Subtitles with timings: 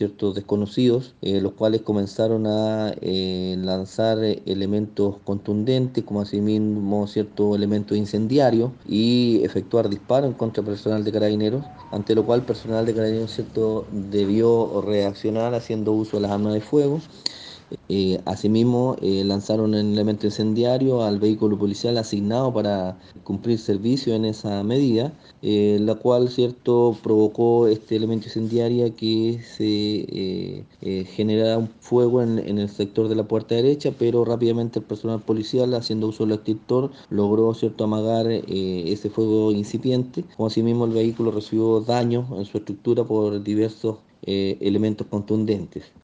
[0.00, 7.98] ciertos desconocidos, eh, los cuales comenzaron a eh, lanzar elementos contundentes, como asimismo ciertos elementos
[7.98, 13.86] incendiarios, y efectuar disparos contra personal de carabineros, ante lo cual personal de carabineros cierto,
[13.92, 16.98] debió reaccionar haciendo uso de las armas de fuego.
[17.88, 24.24] Eh, asimismo, eh, lanzaron un elemento incendiario al vehículo policial asignado para cumplir servicio en
[24.24, 25.12] esa medida,
[25.42, 30.64] eh, la cual cierto provocó este elemento incendiario que se
[31.14, 35.74] generara un fuego en, el sector de la puerta derecha, pero rápidamente el personal policial,
[35.74, 40.24] haciendo uso del extintor, logró cierto amagar ese fuego incipiente.
[40.38, 45.92] Asimismo, el vehículo recibió daños en su estructura por diversos elementos contundentes.